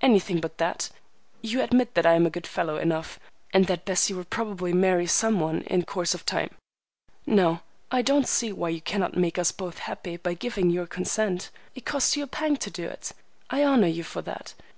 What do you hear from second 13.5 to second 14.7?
I honor you for that.